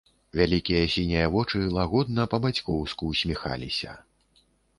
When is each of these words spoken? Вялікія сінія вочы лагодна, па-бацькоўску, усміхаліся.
Вялікія 0.39 0.85
сінія 0.93 1.27
вочы 1.35 1.61
лагодна, 1.77 2.25
па-бацькоўску, 2.33 3.11
усміхаліся. 3.13 3.91